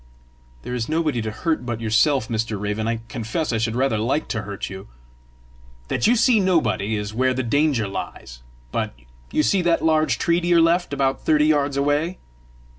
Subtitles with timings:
[0.63, 2.59] "There is nobody to hurt but yourself, Mr.
[2.59, 2.87] Raven!
[2.87, 4.87] I confess I should rather like to hurt you!"
[5.89, 8.41] "That you see nobody is where the danger lies.
[8.71, 8.95] But
[9.31, 12.17] you see that large tree to your left, about thirty yards away?"